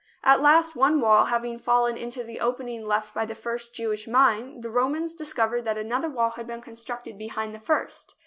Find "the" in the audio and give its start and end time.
2.23-2.39, 3.23-3.35, 4.61-4.71, 7.53-7.59